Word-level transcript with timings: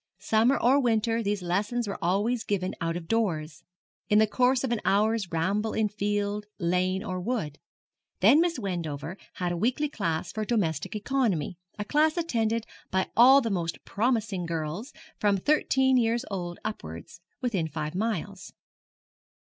Summer 0.17 0.57
or 0.59 0.79
winter 0.81 1.21
these 1.21 1.43
lessons 1.43 1.87
were 1.87 2.03
always 2.03 2.43
given 2.43 2.73
out 2.81 2.97
of 2.97 3.07
doors, 3.07 3.63
in 4.09 4.17
the 4.17 4.25
course 4.25 4.63
of 4.63 4.71
an 4.71 4.81
hour's 4.83 5.31
ramble 5.31 5.73
in 5.73 5.89
field, 5.89 6.47
lane, 6.57 7.03
or 7.03 7.21
wood. 7.21 7.59
Then 8.19 8.41
Miss 8.41 8.57
Wendover 8.57 9.15
had 9.35 9.51
a 9.51 9.57
weekly 9.57 9.89
class 9.89 10.31
for 10.31 10.43
domestic 10.43 10.95
economy, 10.95 11.59
a 11.77 11.85
class 11.85 12.17
attended 12.17 12.65
by 12.89 13.11
all 13.15 13.41
the 13.41 13.51
most 13.51 13.77
promising 13.85 14.47
girls, 14.47 14.91
from 15.19 15.37
thirteen 15.37 15.97
years 15.97 16.25
old 16.31 16.57
upwards, 16.65 17.21
within 17.39 17.67
five 17.67 17.93
miles. 17.93 18.51